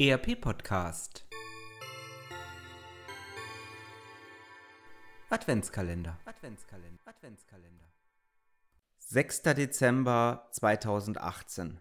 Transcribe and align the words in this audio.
ERP 0.00 0.40
Podcast 0.40 1.26
Adventskalender 5.28 6.20
Adventskalender 6.24 7.00
Adventskalender 7.04 7.84
6. 8.98 9.42
Dezember 9.42 10.46
2018 10.52 11.80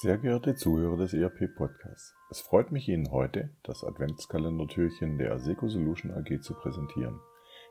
Sehr 0.00 0.16
geehrte 0.16 0.54
Zuhörer 0.54 0.96
des 0.96 1.12
ERP 1.12 1.54
Podcasts, 1.54 2.14
es 2.30 2.40
freut 2.40 2.72
mich 2.72 2.88
Ihnen 2.88 3.10
heute 3.10 3.50
das 3.62 3.84
Adventskalendertürchen 3.84 5.18
der 5.18 5.32
Aseco 5.32 5.68
Solution 5.68 6.12
AG 6.12 6.40
zu 6.40 6.54
präsentieren. 6.54 7.20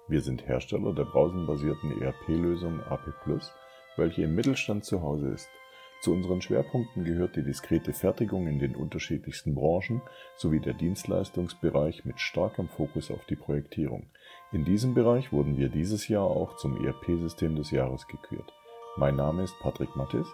Wir 0.07 0.21
sind 0.21 0.47
Hersteller 0.47 0.93
der 0.93 1.05
browsenbasierten 1.05 1.99
ERP-Lösung 1.99 2.79
AP+, 2.81 3.11
welche 3.97 4.21
im 4.21 4.35
Mittelstand 4.35 4.85
zu 4.85 5.01
Hause 5.01 5.29
ist. 5.29 5.49
Zu 6.01 6.13
unseren 6.13 6.41
Schwerpunkten 6.41 7.03
gehört 7.03 7.35
die 7.35 7.43
diskrete 7.43 7.91
Fertigung 7.91 8.47
in 8.47 8.57
den 8.57 8.75
unterschiedlichsten 8.75 9.53
Branchen 9.53 10.01
sowie 10.37 10.61
der 10.61 10.73
Dienstleistungsbereich 10.73 12.05
mit 12.05 12.21
starkem 12.21 12.69
Fokus 12.69 13.11
auf 13.11 13.25
die 13.25 13.35
Projektierung. 13.35 14.09
In 14.53 14.63
diesem 14.63 14.93
Bereich 14.93 15.33
wurden 15.33 15.57
wir 15.57 15.67
dieses 15.67 16.07
Jahr 16.07 16.23
auch 16.23 16.55
zum 16.55 16.85
ERP-System 16.85 17.57
des 17.57 17.71
Jahres 17.71 18.07
gekürt. 18.07 18.53
Mein 18.95 19.17
Name 19.17 19.43
ist 19.43 19.53
Patrick 19.59 19.93
Mattis, 19.97 20.27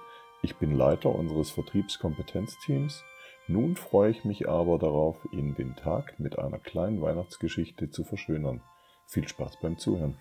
ich 0.44 0.56
bin 0.58 0.76
Leiter 0.76 1.10
unseres 1.10 1.50
Vertriebskompetenzteams. 1.50 3.04
Nun 3.48 3.76
freue 3.76 4.12
ich 4.12 4.24
mich 4.24 4.48
aber 4.48 4.78
darauf, 4.78 5.18
Ihnen 5.32 5.56
den 5.56 5.76
Tag 5.76 6.20
mit 6.20 6.38
einer 6.38 6.60
kleinen 6.60 7.02
Weihnachtsgeschichte 7.02 7.90
zu 7.90 8.04
verschönern. 8.04 8.62
Viel 9.08 9.28
Spaß 9.28 9.60
beim 9.62 9.80
Zuhören. 9.80 10.20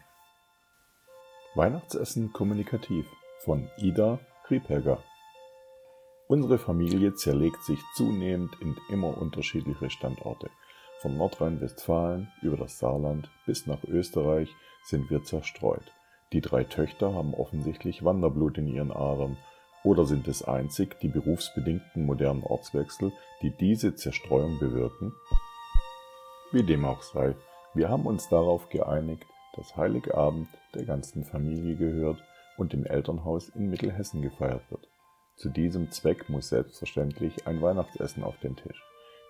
Weihnachtsessen 1.55 2.33
kommunikativ 2.33 3.06
von 3.41 3.69
Ida 3.77 4.19
Kriepegger 4.47 5.02
Unsere 6.27 6.59
Familie 6.59 7.14
zerlegt 7.14 7.62
sich 7.64 7.78
zunehmend 7.95 8.56
in 8.60 8.77
immer 8.88 9.19
unterschiedliche 9.19 9.91
Standorte. 9.91 10.48
Von 11.00 11.19
Nordrhein-Westfalen 11.19 12.33
über 12.41 12.56
das 12.56 12.78
Saarland 12.78 13.30
bis 13.44 13.67
nach 13.67 13.84
Österreich 13.84 14.48
sind 14.84 15.11
wir 15.11 15.22
zerstreut. 15.22 15.92
Die 16.33 16.41
drei 16.41 16.64
Töchter 16.64 17.12
haben 17.12 17.34
offensichtlich 17.34 18.05
Wanderblut 18.05 18.56
in 18.56 18.69
ihren 18.69 18.91
Adern 18.91 19.36
oder 19.84 20.06
sind 20.06 20.27
es 20.27 20.42
einzig 20.42 20.98
die 21.00 21.08
berufsbedingten 21.08 22.06
modernen 22.06 22.42
Ortswechsel, 22.42 23.12
die 23.42 23.50
diese 23.50 23.95
Zerstreuung 23.95 24.58
bewirken? 24.58 25.12
Wie 26.52 26.62
dem 26.62 26.86
auch 26.86 27.02
sei, 27.02 27.36
wir 27.75 27.91
haben 27.91 28.06
uns 28.06 28.30
darauf 28.30 28.70
geeinigt, 28.70 29.27
dass 29.56 29.77
Heiligabend 29.77 30.48
der 30.75 30.86
ganzen 30.86 31.25
Familie 31.25 31.77
gehört 31.77 32.22
und 32.56 32.72
im 32.72 32.86
Elternhaus 32.86 33.50
in 33.50 33.69
Mittelhessen 33.69 34.22
gefeiert 34.22 34.62
wird. 34.70 34.89
Zu 35.36 35.50
diesem 35.50 35.90
Zweck 35.90 36.28
muss 36.28 36.48
selbstverständlich 36.48 37.46
ein 37.46 37.60
Weihnachtsessen 37.60 38.22
auf 38.22 38.38
den 38.38 38.56
Tisch. 38.56 38.82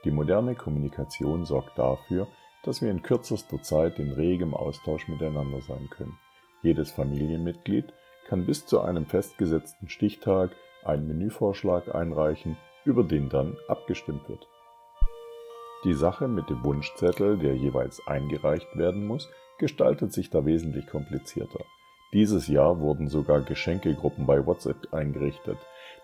Die 0.04 0.10
moderne 0.10 0.54
Kommunikation 0.54 1.46
sorgt 1.46 1.78
dafür, 1.78 2.26
dass 2.62 2.82
wir 2.82 2.90
in 2.90 3.02
kürzester 3.02 3.62
Zeit 3.62 3.98
in 3.98 4.12
regem 4.12 4.54
Austausch 4.54 5.08
miteinander 5.08 5.60
sein 5.62 5.88
können. 5.90 6.18
Jedes 6.62 6.90
Familienmitglied 6.90 7.92
kann 8.28 8.46
bis 8.46 8.66
zu 8.66 8.80
einem 8.80 9.06
festgesetzten 9.06 9.88
Stichtag 9.88 10.50
einen 10.84 11.08
Menüvorschlag 11.08 11.94
einreichen, 11.94 12.56
über 12.84 13.02
den 13.02 13.30
dann 13.30 13.56
abgestimmt 13.68 14.28
wird. 14.28 14.46
Die 15.84 15.94
Sache 15.94 16.28
mit 16.28 16.48
dem 16.48 16.64
Wunschzettel, 16.64 17.38
der 17.38 17.54
jeweils 17.54 18.00
eingereicht 18.06 18.76
werden 18.76 19.06
muss, 19.06 19.28
gestaltet 19.58 20.12
sich 20.12 20.30
da 20.30 20.44
wesentlich 20.44 20.86
komplizierter. 20.86 21.64
Dieses 22.12 22.46
Jahr 22.48 22.80
wurden 22.80 23.08
sogar 23.08 23.40
Geschenkegruppen 23.42 24.26
bei 24.26 24.46
WhatsApp 24.46 24.92
eingerichtet, 24.92 25.58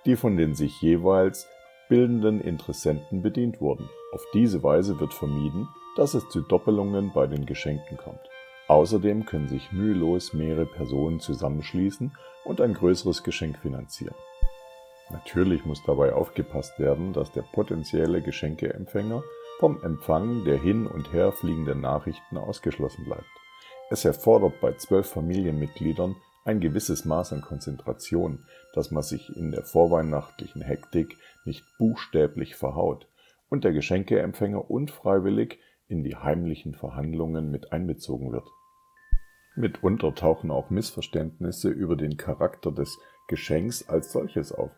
die 0.06 0.16
von 0.16 0.36
den 0.36 0.54
sich 0.54 0.80
jeweils 0.80 1.48
bildenden 1.88 2.40
Interessenten 2.40 3.22
bedient 3.22 3.60
wurden. 3.60 3.88
Auf 4.12 4.24
diese 4.32 4.62
Weise 4.62 4.98
wird 5.00 5.12
vermieden, 5.12 5.68
dass 5.96 6.14
es 6.14 6.28
zu 6.28 6.40
Doppelungen 6.40 7.12
bei 7.12 7.26
den 7.26 7.46
Geschenken 7.46 7.96
kommt. 7.96 8.20
Außerdem 8.68 9.26
können 9.26 9.48
sich 9.48 9.72
mühelos 9.72 10.32
mehrere 10.32 10.66
Personen 10.66 11.18
zusammenschließen 11.18 12.12
und 12.44 12.60
ein 12.60 12.74
größeres 12.74 13.24
Geschenk 13.24 13.58
finanzieren. 13.58 14.14
Natürlich 15.10 15.64
muss 15.64 15.82
dabei 15.84 16.12
aufgepasst 16.12 16.78
werden, 16.78 17.12
dass 17.12 17.32
der 17.32 17.42
potenzielle 17.42 18.22
Geschenkeempfänger 18.22 19.24
vom 19.58 19.82
Empfang 19.82 20.44
der 20.44 20.56
hin 20.56 20.86
und 20.86 21.12
her 21.12 21.32
fliegenden 21.32 21.80
Nachrichten 21.80 22.38
ausgeschlossen 22.38 23.04
bleibt. 23.04 23.26
Es 23.90 24.04
erfordert 24.04 24.60
bei 24.60 24.72
zwölf 24.74 25.10
Familienmitgliedern 25.10 26.14
ein 26.50 26.60
gewisses 26.60 27.04
Maß 27.04 27.32
an 27.32 27.42
Konzentration, 27.42 28.44
dass 28.74 28.90
man 28.90 29.04
sich 29.04 29.36
in 29.36 29.52
der 29.52 29.62
vorweihnachtlichen 29.62 30.62
Hektik 30.62 31.16
nicht 31.44 31.64
buchstäblich 31.78 32.56
verhaut 32.56 33.06
und 33.48 33.62
der 33.62 33.72
Geschenkeempfänger 33.72 34.68
unfreiwillig 34.68 35.60
in 35.88 36.02
die 36.02 36.16
heimlichen 36.16 36.74
Verhandlungen 36.74 37.52
mit 37.52 37.72
einbezogen 37.72 38.32
wird. 38.32 38.48
Mitunter 39.54 40.12
tauchen 40.14 40.50
auch 40.50 40.70
Missverständnisse 40.70 41.68
über 41.68 41.94
den 41.94 42.16
Charakter 42.16 42.72
des 42.72 42.98
Geschenks 43.28 43.88
als 43.88 44.10
solches 44.10 44.52
auf. 44.52 44.70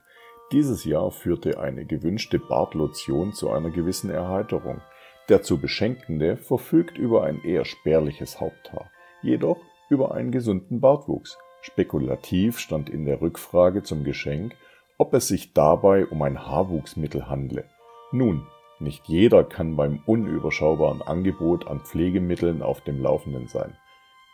Dieses 0.53 0.85
Jahr 0.85 1.11
führte 1.11 1.59
eine 1.59 1.87
gewünschte 1.87 2.39
Bartlotion 2.39 3.33
zu 3.33 3.51
einer 3.51 3.71
gewissen 3.71 4.11
Erheiterung. 4.11 4.83
Der 5.31 5.43
zu 5.43 5.59
Beschenkende 5.59 6.37
verfügt 6.37 6.99
über 6.99 7.25
ein 7.25 7.43
eher 7.45 7.65
spärliches 7.65 8.41
Haupthaar, 8.41 8.91
jedoch 9.23 9.59
über 9.89 10.15
einen 10.15 10.33
gesunden 10.33 10.81
Bartwuchs. 10.81 11.39
Spekulativ 11.63 12.59
stand 12.59 12.91
in 12.91 13.05
der 13.05 13.21
Rückfrage 13.21 13.85
zum 13.85 14.03
Geschenk, 14.03 14.55
ob 14.99 15.15
es 15.15 15.29
sich 15.29 15.55
dabei 15.55 16.07
um 16.07 16.21
ein 16.23 16.45
Haarwuchsmittel 16.45 17.29
handle. 17.29 17.65
Nun, 18.11 18.47
nicht 18.81 19.07
jeder 19.07 19.45
kann 19.45 19.77
beim 19.77 20.01
unüberschaubaren 20.05 21.03
Angebot 21.03 21.69
an 21.69 21.81
Pflegemitteln 21.81 22.63
auf 22.63 22.81
dem 22.81 23.01
Laufenden 23.01 23.47
sein. 23.47 23.77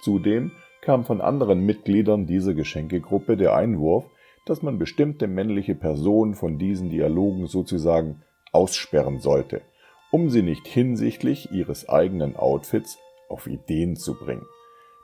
Zudem 0.01 0.53
kam 0.81 1.05
von 1.05 1.21
anderen 1.21 1.67
Mitgliedern 1.67 2.27
dieser 2.27 2.55
Geschenkegruppe 2.55 3.37
der 3.37 3.55
Einwurf, 3.55 4.07
dass 4.47 4.63
man 4.63 4.79
bestimmte 4.79 5.27
männliche 5.27 5.75
Personen 5.75 6.35
von 6.35 6.59
diesen 6.59 6.89
Dialogen 6.89 7.47
sozusagen 7.47 8.23
aussperren 8.53 9.21
sollte, 9.21 9.61
um 10.11 10.31
sie 10.31 10.43
nicht 10.43 10.67
hinsichtlich 10.67 11.53
ihres 11.53 11.91
eigenen 11.91 12.37
Outfits 12.37 12.99
auf 13.29 13.47
Ideen 13.47 13.97
zu 13.97 14.15
bringen. 14.15 14.47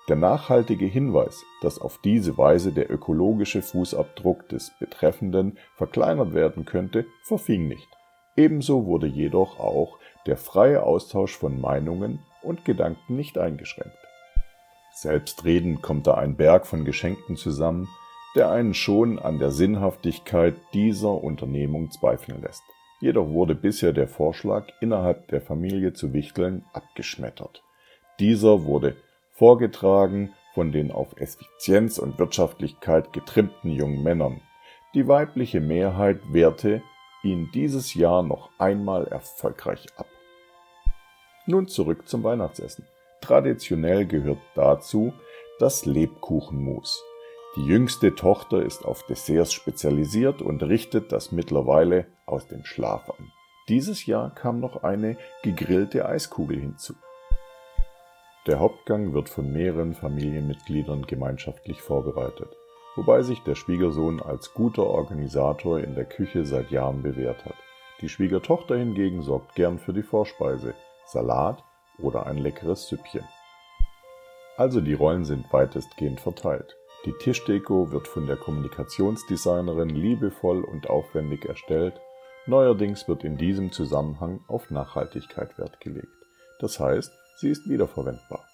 Der 0.09 0.17
nachhaltige 0.17 0.85
Hinweis, 0.85 1.45
dass 1.63 1.79
auf 1.79 1.99
diese 2.05 2.37
Weise 2.37 2.73
der 2.73 2.91
ökologische 2.91 3.63
Fußabdruck 3.63 4.49
des 4.51 4.71
Betreffenden 4.79 5.59
verkleinert 5.77 6.35
werden 6.35 6.67
könnte, 6.67 7.07
verfing 7.23 7.69
nicht. 7.69 7.89
Ebenso 8.37 8.85
wurde 8.85 9.07
jedoch 9.07 9.59
auch 9.59 9.99
der 10.27 10.37
freie 10.37 10.83
Austausch 10.83 11.37
von 11.37 11.59
Meinungen 11.59 12.19
und 12.43 12.67
Gedanken 12.67 13.17
nicht 13.17 13.39
eingeschränkt. 13.39 13.97
Selbstredend 14.93 15.81
kommt 15.81 16.07
da 16.07 16.15
ein 16.15 16.37
Berg 16.37 16.67
von 16.67 16.85
Geschenken 16.85 17.37
zusammen, 17.37 17.89
der 18.37 18.51
einen 18.51 18.75
schon 18.75 19.19
an 19.19 19.39
der 19.39 19.53
Sinnhaftigkeit 19.53 20.55
dieser 20.75 21.13
Unternehmung 21.13 21.91
zweifeln 21.91 22.43
lässt. 22.43 22.63
Jedoch 23.01 23.29
wurde 23.29 23.55
bisher 23.55 23.93
der 23.93 24.09
Vorschlag, 24.09 24.69
innerhalb 24.81 25.29
der 25.29 25.41
Familie 25.41 25.95
zu 25.95 26.13
wichteln, 26.13 26.65
abgeschmettert. 26.73 27.63
Dieser 28.19 28.65
wurde 28.65 28.97
vorgetragen 29.35 30.33
von 30.55 30.73
den 30.73 30.93
auf 30.93 31.17
Effizienz 31.17 31.99
und 31.99 32.19
Wirtschaftlichkeit 32.19 33.13
getrimmten 33.13 33.71
jungen 33.71 34.03
Männern. 34.03 34.41
Die 34.95 35.09
weibliche 35.09 35.61
Mehrheit 35.61 36.21
wehrte 36.33 36.83
ihn 37.25 37.51
dieses 37.53 37.95
Jahr 37.95 38.23
noch 38.23 38.51
einmal 38.59 39.07
erfolgreich 39.09 39.87
ab. 39.97 40.07
Nun 41.47 41.67
zurück 41.67 42.09
zum 42.09 42.23
Weihnachtsessen. 42.23 42.87
Traditionell 43.21 44.07
gehört 44.07 44.39
dazu 44.55 45.13
das 45.59 45.85
Lebkuchenmus. 45.85 47.03
Die 47.57 47.67
jüngste 47.67 48.15
Tochter 48.15 48.63
ist 48.63 48.85
auf 48.85 49.05
Desserts 49.07 49.53
spezialisiert 49.53 50.43
und 50.43 50.63
richtet 50.63 51.13
das 51.13 51.33
mittlerweile 51.33 52.07
aus 52.27 52.47
dem 52.47 52.65
Schlaf 52.65 53.11
an. 53.11 53.33
Dieses 53.69 54.07
Jahr 54.07 54.35
kam 54.35 54.61
noch 54.61 54.83
eine 54.83 55.17
gegrillte 55.43 56.07
Eiskugel 56.07 56.61
hinzu. 56.61 56.95
Der 58.47 58.61
Hauptgang 58.61 59.15
wird 59.15 59.31
von 59.31 59.51
mehreren 59.53 59.95
Familienmitgliedern 59.95 61.07
gemeinschaftlich 61.07 61.81
vorbereitet, 61.81 62.55
wobei 62.95 63.23
sich 63.23 63.43
der 63.43 63.55
Schwiegersohn 63.55 64.21
als 64.21 64.53
guter 64.53 64.87
Organisator 64.87 65.81
in 65.81 65.95
der 65.95 66.05
Küche 66.05 66.45
seit 66.45 66.71
Jahren 66.71 67.03
bewährt 67.03 67.43
hat. 67.47 67.55
Die 68.03 68.11
Schwiegertochter 68.11 68.77
hingegen 68.77 69.23
sorgt 69.23 69.55
gern 69.55 69.79
für 69.79 69.95
die 69.95 70.03
Vorspeise, 70.03 70.75
Salat 71.07 71.65
oder 71.99 72.27
ein 72.27 72.37
leckeres 72.37 72.87
Süppchen. 72.89 73.25
Also 74.59 74.83
die 74.83 74.95
Rollen 74.95 75.25
sind 75.25 75.51
weitestgehend 75.51 76.21
verteilt. 76.21 76.77
Die 77.07 77.15
Tischdeko 77.15 77.93
wird 77.93 78.09
von 78.09 78.27
der 78.27 78.37
Kommunikationsdesignerin 78.37 79.89
liebevoll 79.89 80.65
und 80.65 80.91
aufwendig 80.91 81.47
erstellt. 81.47 81.99
Neuerdings 82.47 83.09
wird 83.09 83.25
in 83.25 83.39
diesem 83.39 83.73
Zusammenhang 83.73 84.41
auf 84.49 84.71
Nachhaltigkeit 84.71 85.59
Wert 85.59 85.81
gelegt. 85.81 86.13
Das 86.61 86.79
heißt, 86.79 87.11
Sie 87.37 87.51
ist 87.51 87.69
wiederverwendbar. 87.69 88.45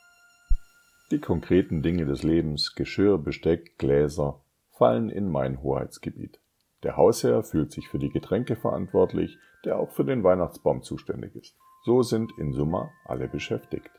Die 1.10 1.20
konkreten 1.20 1.82
Dinge 1.82 2.06
des 2.06 2.22
Lebens, 2.22 2.74
Geschirr, 2.74 3.18
Besteck, 3.18 3.78
Gläser, 3.78 4.40
fallen 4.70 5.10
in 5.10 5.30
mein 5.30 5.62
Hoheitsgebiet. 5.62 6.40
Der 6.82 6.96
Hausherr 6.96 7.42
fühlt 7.42 7.72
sich 7.72 7.88
für 7.88 7.98
die 7.98 8.10
Getränke 8.10 8.56
verantwortlich, 8.56 9.36
der 9.64 9.78
auch 9.78 9.90
für 9.90 10.04
den 10.04 10.24
Weihnachtsbaum 10.24 10.82
zuständig 10.82 11.34
ist. 11.36 11.54
So 11.84 12.02
sind 12.02 12.32
in 12.38 12.52
Summa 12.52 12.90
alle 13.04 13.28
beschäftigt. 13.28 13.90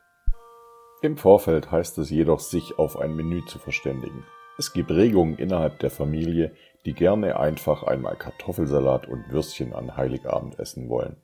Im 1.04 1.18
Vorfeld 1.18 1.72
heißt 1.72 1.98
es 1.98 2.10
jedoch, 2.10 2.39
sich 2.39 2.78
auf 2.80 2.98
ein 2.98 3.16
Menü 3.16 3.44
zu 3.45 3.60
verständigen. 3.60 4.24
Es 4.57 4.74
gibt 4.74 4.92
Regungen 4.92 5.38
innerhalb 5.38 5.80
der 5.80 5.89
Familie, 5.89 6.56
die 6.86 6.94
gerne 6.94 7.39
einfach 7.39 7.83
einmal 7.83 8.16
Kartoffelsalat 8.16 9.07
und 9.07 9.31
Würstchen 9.31 9.74
an 9.74 9.98
Heiligabend 9.98 10.60
essen 10.60 10.89
wollen. 10.89 11.18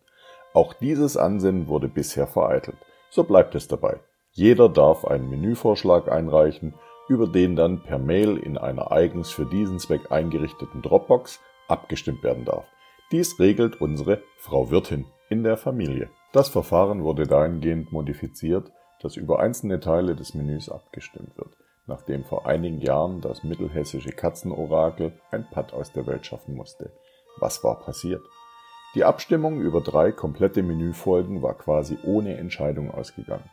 Auch 0.54 0.74
dieses 0.74 1.18
Ansinnen 1.18 1.68
wurde 1.68 1.88
bisher 1.88 2.28
vereitelt. 2.28 2.78
So 3.10 3.24
bleibt 3.24 3.56
es 3.56 3.68
dabei. 3.68 4.00
Jeder 4.32 4.70
darf 4.70 5.06
einen 5.06 5.30
Menüvorschlag 5.30 6.12
einreichen, 6.12 6.76
über 7.10 7.28
den 7.28 7.56
dann 7.56 7.82
per 7.84 7.98
Mail 7.98 8.38
in 8.38 8.58
einer 8.58 8.92
eigens 8.92 9.32
für 9.32 9.46
diesen 9.46 9.80
Zweck 9.80 10.12
eingerichteten 10.12 10.82
Dropbox 10.82 11.40
abgestimmt 11.68 12.24
werden 12.24 12.46
darf. 12.46 12.66
Dies 13.12 13.40
regelt 13.40 13.80
unsere 13.80 14.22
Frau 14.38 14.70
Wirtin 14.70 15.06
in 15.30 15.44
der 15.44 15.58
Familie. 15.58 16.10
Das 16.34 16.50
Verfahren 16.50 17.04
wurde 17.04 17.26
dahingehend 17.26 17.92
modifiziert, 17.92 18.72
dass 19.02 19.16
über 19.16 19.40
einzelne 19.40 19.80
Teile 19.80 20.16
des 20.16 20.34
Menüs 20.34 20.70
abgestimmt 20.70 21.38
wird, 21.38 21.56
nachdem 21.86 22.26
vor 22.26 22.46
einigen 22.46 22.80
Jahren 22.80 23.22
das 23.22 23.44
mittelhessische 23.44 24.12
Katzenorakel 24.12 25.14
ein 25.32 25.48
Patt 25.50 25.74
aus 25.74 25.94
der 25.94 26.06
Welt 26.08 26.26
schaffen 26.26 26.56
musste. 26.56 26.92
Was 27.40 27.64
war 27.64 27.80
passiert? 27.80 28.22
Die 28.96 29.04
Abstimmung 29.04 29.60
über 29.60 29.82
drei 29.82 30.12
komplette 30.12 30.64
Menüfolgen 30.64 31.42
war 31.42 31.56
quasi 31.56 31.98
ohne 32.04 32.38
Entscheidung 32.38 32.90
ausgegangen. 32.90 33.50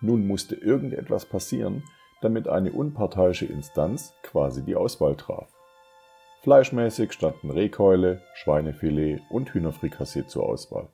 Nun 0.00 0.26
musste 0.26 0.56
irgendetwas 0.56 1.24
passieren, 1.24 1.84
damit 2.20 2.48
eine 2.48 2.72
unparteiische 2.72 3.46
Instanz 3.46 4.14
quasi 4.22 4.64
die 4.64 4.76
Auswahl 4.76 5.16
traf. 5.16 5.48
Fleischmäßig 6.42 7.12
standen 7.12 7.50
Rehkeule, 7.50 8.20
Schweinefilet 8.34 9.20
und 9.30 9.54
Hühnerfrikassee 9.54 10.26
zur 10.26 10.48
Auswahl. 10.48 10.88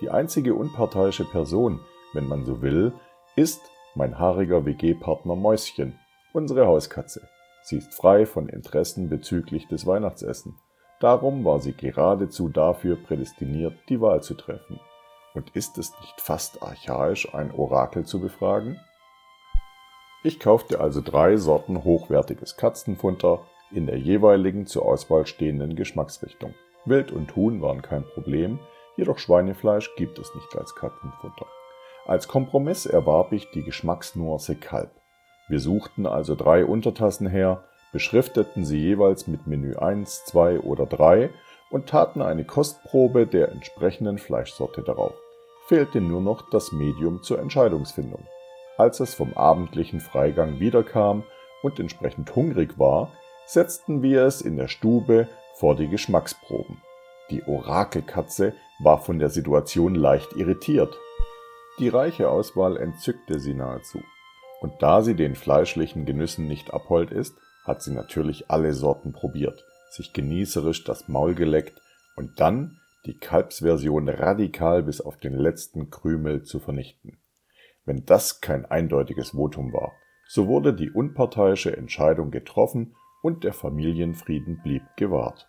Die 0.00 0.08
einzige 0.08 0.54
unparteiische 0.54 1.24
Person, 1.24 1.80
wenn 2.14 2.26
man 2.26 2.44
so 2.46 2.62
will, 2.62 2.94
ist 3.36 3.60
mein 3.94 4.18
haariger 4.18 4.64
WG-Partner 4.64 5.36
Mäuschen, 5.36 5.98
unsere 6.32 6.66
Hauskatze. 6.66 7.28
Sie 7.62 7.76
ist 7.76 7.94
frei 7.94 8.24
von 8.24 8.48
Interessen 8.48 9.10
bezüglich 9.10 9.68
des 9.68 9.86
Weihnachtsessen. 9.86 10.54
Darum 11.00 11.44
war 11.44 11.60
sie 11.60 11.74
geradezu 11.74 12.48
dafür 12.48 12.96
prädestiniert, 12.96 13.74
die 13.88 14.00
Wahl 14.00 14.22
zu 14.22 14.34
treffen. 14.34 14.80
Und 15.34 15.50
ist 15.54 15.76
es 15.76 15.92
nicht 16.00 16.20
fast 16.20 16.62
archaisch, 16.62 17.34
ein 17.34 17.52
Orakel 17.52 18.06
zu 18.06 18.20
befragen? 18.20 18.80
Ich 20.24 20.40
kaufte 20.40 20.80
also 20.80 21.02
drei 21.02 21.36
Sorten 21.36 21.84
hochwertiges 21.84 22.56
Katzenfutter 22.56 23.40
in 23.70 23.86
der 23.86 23.98
jeweiligen 23.98 24.66
zur 24.66 24.86
Auswahl 24.86 25.26
stehenden 25.26 25.76
Geschmacksrichtung. 25.76 26.54
Wild 26.86 27.12
und 27.12 27.36
Huhn 27.36 27.60
waren 27.60 27.82
kein 27.82 28.04
Problem, 28.04 28.58
jedoch 28.96 29.18
Schweinefleisch 29.18 29.94
gibt 29.96 30.18
es 30.18 30.34
nicht 30.34 30.56
als 30.56 30.74
Katzenfutter. 30.74 31.46
Als 32.06 32.28
Kompromiss 32.28 32.86
erwarb 32.86 33.32
ich 33.32 33.50
die 33.50 33.62
Geschmacksnuance 33.62 34.56
Kalb. 34.56 34.92
Wir 35.48 35.60
suchten 35.60 36.06
also 36.06 36.34
drei 36.34 36.64
Untertassen 36.64 37.26
her, 37.26 37.64
beschrifteten 37.96 38.66
sie 38.66 38.76
jeweils 38.76 39.26
mit 39.26 39.46
Menü 39.46 39.74
1, 39.74 40.26
2 40.26 40.60
oder 40.60 40.84
3 40.84 41.30
und 41.70 41.88
taten 41.88 42.20
eine 42.20 42.44
Kostprobe 42.44 43.26
der 43.26 43.50
entsprechenden 43.52 44.18
Fleischsorte 44.18 44.82
darauf. 44.82 45.14
Fehlte 45.66 46.02
nur 46.02 46.20
noch 46.20 46.50
das 46.50 46.72
Medium 46.72 47.22
zur 47.22 47.38
Entscheidungsfindung. 47.38 48.26
Als 48.76 49.00
es 49.00 49.14
vom 49.14 49.32
abendlichen 49.32 50.00
Freigang 50.00 50.60
wiederkam 50.60 51.22
und 51.62 51.80
entsprechend 51.80 52.36
hungrig 52.36 52.78
war, 52.78 53.14
setzten 53.46 54.02
wir 54.02 54.26
es 54.26 54.42
in 54.42 54.58
der 54.58 54.68
Stube 54.68 55.28
vor 55.54 55.74
die 55.74 55.88
Geschmacksproben. 55.88 56.82
Die 57.30 57.44
Orakelkatze 57.44 58.52
war 58.78 58.98
von 58.98 59.18
der 59.18 59.30
Situation 59.30 59.94
leicht 59.94 60.34
irritiert. 60.36 60.94
Die 61.78 61.88
reiche 61.88 62.28
Auswahl 62.28 62.76
entzückte 62.76 63.40
sie 63.40 63.54
nahezu. 63.54 64.02
Und 64.60 64.74
da 64.80 65.00
sie 65.00 65.14
den 65.14 65.34
fleischlichen 65.34 66.04
Genüssen 66.04 66.46
nicht 66.46 66.74
abhold 66.74 67.10
ist, 67.10 67.38
hat 67.66 67.82
sie 67.82 67.92
natürlich 67.92 68.50
alle 68.50 68.72
Sorten 68.72 69.12
probiert, 69.12 69.64
sich 69.90 70.12
genießerisch 70.12 70.84
das 70.84 71.08
Maul 71.08 71.34
geleckt 71.34 71.80
und 72.16 72.40
dann 72.40 72.78
die 73.06 73.16
Kalbsversion 73.18 74.08
radikal 74.08 74.82
bis 74.82 75.00
auf 75.00 75.16
den 75.16 75.34
letzten 75.34 75.90
Krümel 75.90 76.42
zu 76.42 76.58
vernichten. 76.58 77.18
Wenn 77.84 78.04
das 78.04 78.40
kein 78.40 78.64
eindeutiges 78.66 79.30
Votum 79.30 79.72
war, 79.72 79.92
so 80.28 80.48
wurde 80.48 80.74
die 80.74 80.90
unparteiische 80.90 81.76
Entscheidung 81.76 82.30
getroffen 82.30 82.96
und 83.22 83.44
der 83.44 83.52
Familienfrieden 83.52 84.60
blieb 84.62 84.82
gewahrt. 84.96 85.46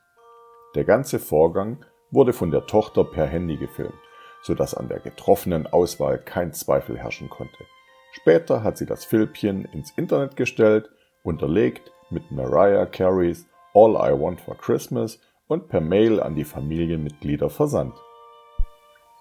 Der 0.75 0.83
ganze 0.83 1.17
Vorgang 1.17 1.83
wurde 2.11 2.33
von 2.33 2.51
der 2.51 2.67
Tochter 2.67 3.03
per 3.03 3.25
Handy 3.25 3.57
gefilmt 3.57 3.93
so 4.41 4.55
dass 4.55 4.73
an 4.73 4.87
der 4.87 4.99
getroffenen 4.99 5.67
Auswahl 5.67 6.17
kein 6.17 6.53
Zweifel 6.53 6.97
herrschen 6.97 7.29
konnte. 7.29 7.65
Später 8.13 8.63
hat 8.63 8.77
sie 8.77 8.85
das 8.85 9.05
Filmchen 9.05 9.65
ins 9.65 9.91
Internet 9.91 10.35
gestellt, 10.35 10.89
unterlegt 11.23 11.91
mit 12.09 12.31
Mariah 12.31 12.86
Careys 12.86 13.48
All 13.74 13.92
I 13.95 14.19
Want 14.19 14.42
for 14.42 14.56
Christmas 14.57 15.19
und 15.48 15.68
per 15.68 15.81
Mail 15.81 16.19
an 16.19 16.36
die 16.36 16.44
Familienmitglieder 16.44 17.50
versandt. 17.50 17.95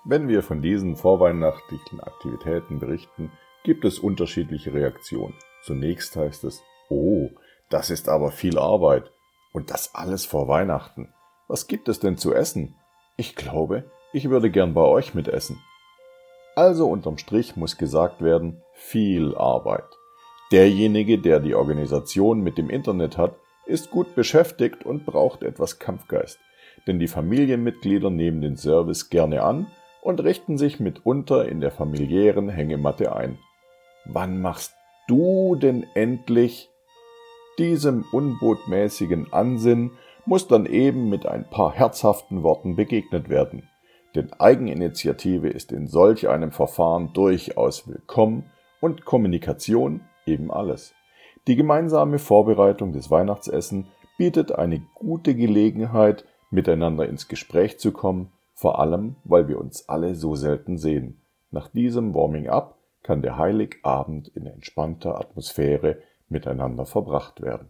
Wenn 0.04 0.28
wir 0.28 0.42
von 0.42 0.62
diesen 0.62 0.96
vorweihnachtlichen 0.96 2.00
Aktivitäten 2.00 2.78
berichten, 2.78 3.32
gibt 3.64 3.84
es 3.84 3.98
unterschiedliche 3.98 4.72
Reaktionen. 4.72 5.34
Zunächst 5.62 6.14
heißt 6.14 6.44
es, 6.44 6.62
oh, 6.88 7.30
das 7.70 7.90
ist 7.90 8.08
aber 8.08 8.30
viel 8.30 8.58
Arbeit. 8.58 9.10
Und 9.52 9.70
das 9.70 9.94
alles 9.94 10.24
vor 10.24 10.46
Weihnachten. 10.46 11.12
Was 11.48 11.66
gibt 11.66 11.88
es 11.88 11.98
denn 11.98 12.16
zu 12.16 12.32
essen? 12.32 12.76
Ich 13.16 13.34
glaube, 13.34 13.90
ich 14.12 14.30
würde 14.30 14.50
gern 14.50 14.74
bei 14.74 14.82
euch 14.82 15.14
mitessen. 15.14 15.60
Also 16.54 16.88
unterm 16.88 17.18
Strich 17.18 17.56
muss 17.56 17.76
gesagt 17.76 18.22
werden, 18.22 18.62
viel 18.74 19.34
Arbeit. 19.34 19.95
Derjenige, 20.52 21.18
der 21.18 21.40
die 21.40 21.54
Organisation 21.54 22.40
mit 22.40 22.58
dem 22.58 22.70
Internet 22.70 23.18
hat, 23.18 23.36
ist 23.66 23.90
gut 23.90 24.14
beschäftigt 24.14 24.84
und 24.84 25.04
braucht 25.04 25.42
etwas 25.42 25.78
Kampfgeist, 25.78 26.38
denn 26.86 26.98
die 26.98 27.08
Familienmitglieder 27.08 28.10
nehmen 28.10 28.40
den 28.40 28.56
Service 28.56 29.10
gerne 29.10 29.42
an 29.42 29.66
und 30.02 30.22
richten 30.22 30.56
sich 30.56 30.78
mitunter 30.78 31.48
in 31.48 31.60
der 31.60 31.72
familiären 31.72 32.48
Hängematte 32.48 33.14
ein. 33.14 33.38
Wann 34.04 34.40
machst 34.40 34.74
du 35.08 35.56
denn 35.56 35.84
endlich? 35.94 36.70
Diesem 37.58 38.04
unbotmäßigen 38.12 39.32
Ansinn 39.32 39.92
muss 40.26 40.46
dann 40.46 40.66
eben 40.66 41.08
mit 41.08 41.26
ein 41.26 41.48
paar 41.48 41.72
herzhaften 41.72 42.42
Worten 42.42 42.76
begegnet 42.76 43.28
werden 43.28 43.68
denn 44.16 44.32
Eigeninitiative 44.32 45.48
ist 45.48 45.72
in 45.72 45.86
solch 45.86 46.28
einem 46.28 46.50
Verfahren 46.50 47.12
durchaus 47.12 47.86
willkommen 47.86 48.50
und 48.80 49.04
Kommunikation 49.04 50.00
eben 50.26 50.50
alles. 50.50 50.94
Die 51.46 51.56
gemeinsame 51.56 52.18
Vorbereitung 52.18 52.92
des 52.92 53.10
Weihnachtsessen 53.10 53.86
bietet 54.18 54.52
eine 54.52 54.80
gute 54.94 55.34
Gelegenheit, 55.34 56.24
miteinander 56.50 57.08
ins 57.08 57.28
Gespräch 57.28 57.78
zu 57.78 57.92
kommen, 57.92 58.32
vor 58.54 58.80
allem, 58.80 59.16
weil 59.24 59.48
wir 59.48 59.58
uns 59.60 59.88
alle 59.88 60.14
so 60.14 60.34
selten 60.34 60.78
sehen. 60.78 61.20
Nach 61.50 61.68
diesem 61.68 62.14
Warming-up 62.14 62.78
kann 63.02 63.22
der 63.22 63.38
Heiligabend 63.38 64.28
in 64.28 64.46
entspannter 64.46 65.20
Atmosphäre 65.20 65.98
miteinander 66.28 66.86
verbracht 66.86 67.42
werden. 67.42 67.68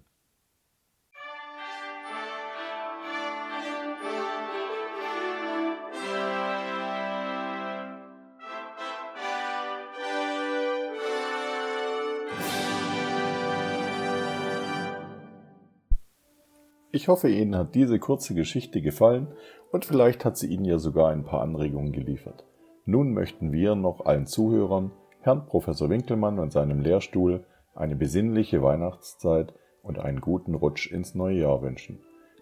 Ich 16.96 17.08
hoffe, 17.08 17.28
Ihnen 17.28 17.54
hat 17.54 17.74
diese 17.74 17.98
kurze 17.98 18.34
Geschichte 18.34 18.80
gefallen 18.80 19.26
und 19.70 19.84
vielleicht 19.84 20.24
hat 20.24 20.38
sie 20.38 20.46
Ihnen 20.46 20.64
ja 20.64 20.78
sogar 20.78 21.10
ein 21.10 21.24
paar 21.24 21.42
Anregungen 21.42 21.92
geliefert. 21.92 22.46
Nun 22.86 23.12
möchten 23.12 23.52
wir 23.52 23.74
noch 23.74 24.06
allen 24.06 24.26
Zuhörern, 24.26 24.92
Herrn 25.20 25.44
Professor 25.44 25.90
Winkelmann 25.90 26.38
und 26.38 26.54
seinem 26.54 26.80
Lehrstuhl 26.80 27.44
eine 27.74 27.96
besinnliche 27.96 28.62
Weihnachtszeit 28.62 29.52
und 29.82 29.98
einen 29.98 30.22
guten 30.22 30.54
Rutsch 30.54 30.90
ins 30.90 31.14
neue 31.14 31.40
Jahr 31.40 31.60
wünschen. 31.60 31.98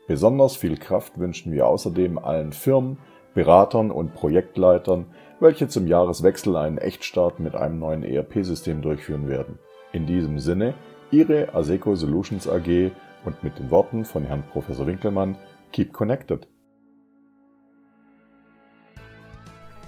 Besonders 0.06 0.54
viel 0.54 0.76
Kraft 0.76 1.18
wünschen 1.18 1.50
wir 1.50 1.66
außerdem 1.66 2.16
allen 2.16 2.52
Firmen, 2.52 2.98
Beratern 3.34 3.90
und 3.90 4.14
Projektleitern, 4.14 5.06
welche 5.40 5.66
zum 5.66 5.88
Jahreswechsel 5.88 6.54
einen 6.54 6.78
Echtstart 6.78 7.40
mit 7.40 7.56
einem 7.56 7.80
neuen 7.80 8.04
ERP-System 8.04 8.82
durchführen 8.82 9.26
werden. 9.26 9.58
In 9.92 10.06
diesem 10.06 10.38
Sinne, 10.38 10.74
Ihre 11.10 11.52
Aseco 11.56 11.96
Solutions 11.96 12.48
AG 12.48 12.92
und 13.24 13.42
mit 13.42 13.58
den 13.58 13.70
Worten 13.70 14.04
von 14.04 14.24
Herrn 14.24 14.42
Professor 14.42 14.86
Winkelmann 14.86 15.36
Keep 15.72 15.92
Connected. 15.92 16.46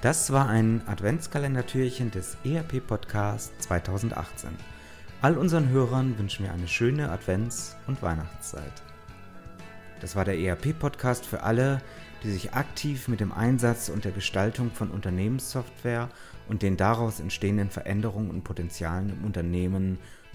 Das 0.03 0.31
war 0.33 0.49
ein 0.49 0.83
Adventskalendertürchen 0.87 2.11
des 2.11 2.37
ERP 2.45 2.87
Podcast 2.87 3.53
2018. 3.63 4.51
All 5.23 5.39
unseren 5.39 5.71
Hörern 5.71 6.19
wünschen 6.19 6.45
wir 6.45 6.53
eine 6.53 6.69
schöne 6.69 7.11
Advents- 7.11 7.77
und 7.87 8.03
Weihnachtszeit. 8.03 8.83
Das 10.01 10.15
war 10.15 10.25
der 10.25 10.39
ERP 10.39 10.79
Podcast 10.79 11.25
für 11.25 11.43
alle, 11.43 11.81
die 12.23 12.31
sich 12.31 12.53
aktiv 12.55 13.09
mit 13.09 13.21
dem 13.21 13.33
Einsatz 13.33 13.89
und 13.89 14.05
der 14.05 14.13
Gestaltung 14.13 14.71
von 14.71 14.91
Unternehmenssoftware 14.91 16.11
und 16.49 16.63
den 16.63 16.77
daraus 16.77 17.19
entstehenden 17.19 17.71
Veränderungen 17.71 18.31
und 18.31 18.45
Potenzialen 18.45 19.11
im 19.11 19.25
Unternehmen, 19.25 19.99